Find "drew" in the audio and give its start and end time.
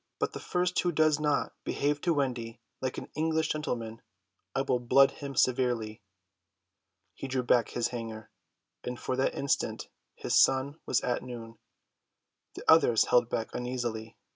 7.27-7.43